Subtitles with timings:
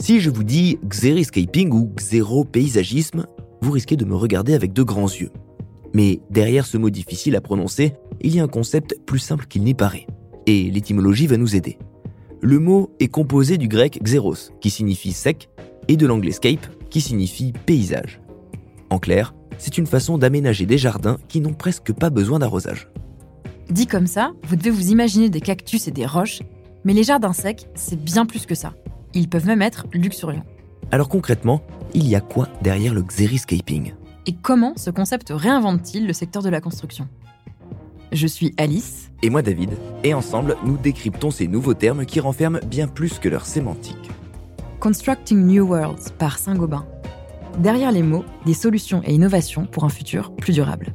[0.00, 3.26] Si je vous dis xeriscaping ou xéropaysagisme,
[3.60, 5.30] vous risquez de me regarder avec de grands yeux.
[5.92, 7.92] Mais derrière ce mot difficile à prononcer,
[8.22, 10.06] il y a un concept plus simple qu'il n'y paraît.
[10.46, 11.76] Et l'étymologie va nous aider.
[12.40, 15.50] Le mot est composé du grec xeros, qui signifie sec,
[15.86, 18.22] et de l'anglais scape, qui signifie paysage.
[18.88, 22.88] En clair, c'est une façon d'aménager des jardins qui n'ont presque pas besoin d'arrosage.
[23.68, 26.40] Dit comme ça, vous devez vous imaginer des cactus et des roches,
[26.84, 28.72] mais les jardins secs, c'est bien plus que ça.
[29.14, 30.44] Ils peuvent même être luxuriants.
[30.92, 31.62] Alors concrètement,
[31.94, 33.94] il y a quoi derrière le xeriscaping
[34.26, 37.08] Et comment ce concept réinvente-t-il le secteur de la construction?
[38.12, 39.10] Je suis Alice.
[39.22, 39.70] Et moi David,
[40.02, 44.10] et ensemble, nous décryptons ces nouveaux termes qui renferment bien plus que leur sémantique.
[44.80, 46.86] Constructing New Worlds par Saint-Gobain.
[47.58, 50.94] Derrière les mots, des solutions et innovations pour un futur plus durable.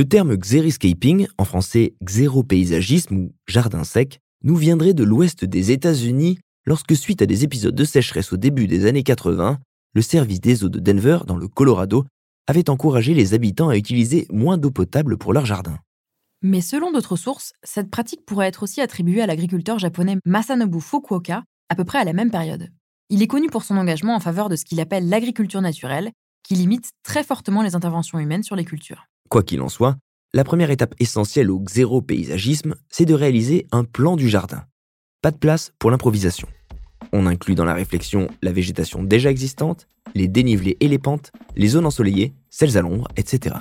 [0.00, 6.38] Le terme xeriscaping, en français xéropaysagisme ou jardin sec, nous viendrait de l'ouest des États-Unis
[6.64, 9.58] lorsque, suite à des épisodes de sécheresse au début des années 80,
[9.92, 12.06] le service des eaux de Denver, dans le Colorado,
[12.46, 15.76] avait encouragé les habitants à utiliser moins d'eau potable pour leur jardin.
[16.40, 21.44] Mais selon d'autres sources, cette pratique pourrait être aussi attribuée à l'agriculteur japonais Masanobu Fukuoka,
[21.68, 22.70] à peu près à la même période.
[23.10, 26.10] Il est connu pour son engagement en faveur de ce qu'il appelle l'agriculture naturelle,
[26.42, 29.09] qui limite très fortement les interventions humaines sur les cultures.
[29.30, 29.96] Quoi qu'il en soit,
[30.34, 34.64] la première étape essentielle au xéropaysagisme, c'est de réaliser un plan du jardin.
[35.22, 36.48] Pas de place pour l'improvisation.
[37.12, 39.86] On inclut dans la réflexion la végétation déjà existante,
[40.16, 43.54] les dénivelés et les pentes, les zones ensoleillées, celles à l'ombre, etc.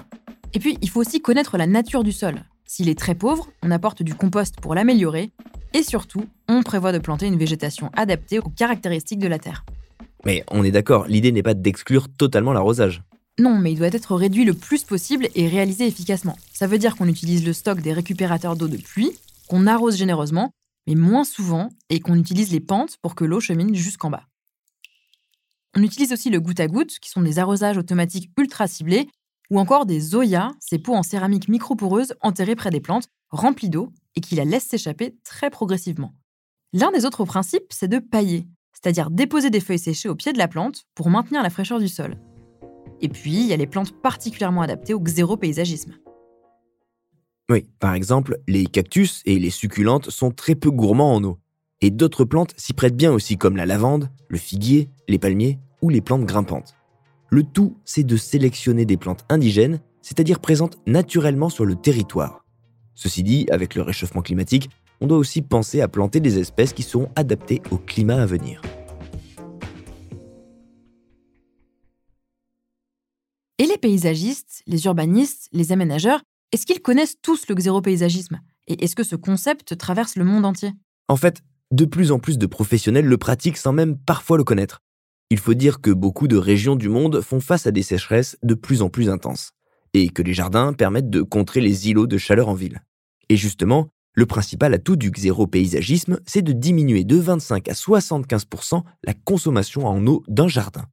[0.56, 2.46] Et puis, il faut aussi connaître la nature du sol.
[2.66, 5.30] S'il est très pauvre, on apporte du compost pour l'améliorer.
[5.76, 9.66] Et surtout, on prévoit de planter une végétation adaptée aux caractéristiques de la terre.
[10.26, 13.04] Mais on est d'accord, l'idée n'est pas d'exclure totalement l'arrosage.
[13.40, 16.38] Non, mais il doit être réduit le plus possible et réalisé efficacement.
[16.52, 19.12] Ça veut dire qu'on utilise le stock des récupérateurs d'eau de pluie,
[19.48, 20.52] qu'on arrose généreusement,
[20.88, 24.26] mais moins souvent, et qu'on utilise les pentes pour que l'eau chemine jusqu'en bas.
[25.74, 29.08] On utilise aussi le goutte à goutte, qui sont des arrosages automatiques ultra ciblés,
[29.50, 33.94] ou encore des zoyas, ces pots en céramique microporeuse enterrés près des plantes, remplis d'eau,
[34.16, 36.14] et qui la laissent s'échapper très progressivement.
[36.74, 40.38] L'un des autres principes, c'est de pailler, c'est-à-dire déposer des feuilles séchées au pied de
[40.38, 42.18] la plante pour maintenir la fraîcheur du sol.
[43.02, 45.94] Et puis, il y a les plantes particulièrement adaptées au xéropaysagisme.
[47.50, 51.40] Oui, par exemple, les cactus et les succulentes sont très peu gourmands en eau.
[51.82, 55.90] Et d'autres plantes s'y prêtent bien aussi, comme la lavande, le figuier, les palmiers ou
[55.90, 56.76] les plantes grimpantes.
[57.30, 62.44] Le tout, c'est de sélectionner des plantes indigènes, c'est-à-dire présentes naturellement sur le territoire.
[62.96, 66.84] Ceci dit, avec le réchauffement climatique, on doit aussi penser à planter des espèces qui
[66.84, 68.62] seront adaptées au climat à venir.
[73.80, 78.40] Paysagistes, les urbanistes, les aménageurs, est-ce qu'ils connaissent tous le xéropaysagisme?
[78.68, 80.72] Et est-ce que ce concept traverse le monde entier?
[81.08, 81.42] En fait,
[81.72, 84.80] de plus en plus de professionnels le pratiquent sans même parfois le connaître.
[85.30, 88.56] Il faut dire que beaucoup de régions du monde font face à des sécheresses de
[88.56, 89.52] plus en plus intenses,
[89.94, 92.82] et que les jardins permettent de contrer les îlots de chaleur en ville.
[93.30, 99.14] Et justement, le principal atout du xéropaysagisme, c'est de diminuer de 25 à 75% la
[99.14, 100.86] consommation en eau d'un jardin.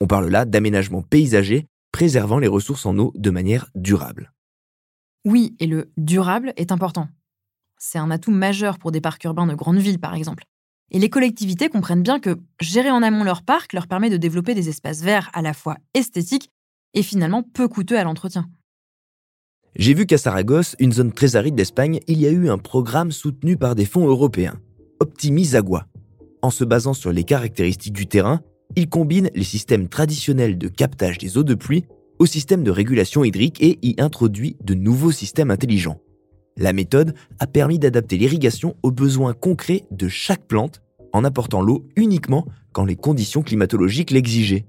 [0.00, 4.32] On parle là d'aménagement paysager préservant les ressources en eau de manière durable.
[5.24, 7.08] Oui, et le durable est important.
[7.78, 10.44] C'est un atout majeur pour des parcs urbains de grandes villes, par exemple.
[10.90, 14.54] Et les collectivités comprennent bien que gérer en amont leur parc leur permet de développer
[14.54, 16.50] des espaces verts à la fois esthétiques
[16.94, 18.48] et finalement peu coûteux à l'entretien.
[19.74, 23.10] J'ai vu qu'à Saragosse, une zone très aride d'Espagne, il y a eu un programme
[23.10, 24.60] soutenu par des fonds européens,
[25.00, 25.86] Optimise Agua.
[26.42, 28.42] En se basant sur les caractéristiques du terrain,
[28.76, 31.84] il combine les systèmes traditionnels de captage des eaux de pluie
[32.18, 36.00] au système de régulation hydrique et y introduit de nouveaux systèmes intelligents.
[36.56, 41.86] La méthode a permis d'adapter l'irrigation aux besoins concrets de chaque plante en apportant l'eau
[41.96, 44.66] uniquement quand les conditions climatologiques l'exigeaient.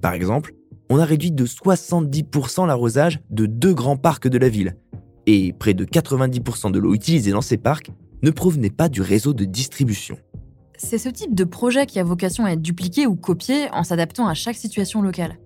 [0.00, 0.54] Par exemple,
[0.88, 4.76] on a réduit de 70% l'arrosage de deux grands parcs de la ville,
[5.26, 7.90] et près de 90% de l'eau utilisée dans ces parcs
[8.22, 10.18] ne provenait pas du réseau de distribution.
[10.82, 14.26] C'est ce type de projet qui a vocation à être dupliqué ou copié en s'adaptant
[14.26, 15.38] à chaque situation locale,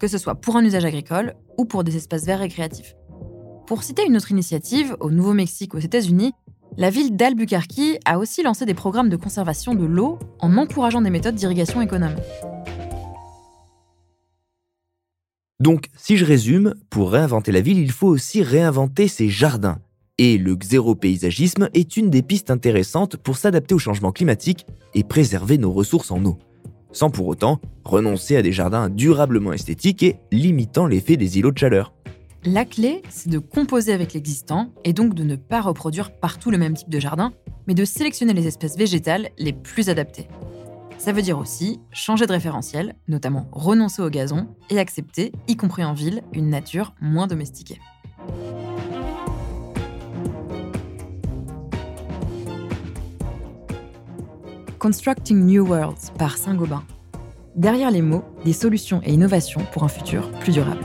[0.00, 2.96] que ce soit pour un usage agricole ou pour des espaces verts récréatifs.
[3.68, 6.32] Pour citer une autre initiative, au Nouveau-Mexique, aux États-Unis,
[6.76, 11.10] la ville d'Albuquerque a aussi lancé des programmes de conservation de l'eau en encourageant des
[11.10, 12.16] méthodes d'irrigation économe.
[15.60, 19.78] Donc, si je résume, pour réinventer la ville, il faut aussi réinventer ses jardins.
[20.24, 25.58] Et le xéropaysagisme est une des pistes intéressantes pour s'adapter au changement climatique et préserver
[25.58, 26.38] nos ressources en eau,
[26.92, 31.58] sans pour autant renoncer à des jardins durablement esthétiques et limitant l'effet des îlots de
[31.58, 31.92] chaleur.
[32.44, 36.58] La clé, c'est de composer avec l'existant et donc de ne pas reproduire partout le
[36.58, 37.32] même type de jardin,
[37.66, 40.28] mais de sélectionner les espèces végétales les plus adaptées.
[40.98, 45.82] Ça veut dire aussi changer de référentiel, notamment renoncer au gazon et accepter, y compris
[45.82, 47.80] en ville, une nature moins domestiquée.
[54.82, 56.82] Constructing New Worlds par Saint-Gobain.
[57.54, 60.84] Derrière les mots, des solutions et innovations pour un futur plus durable.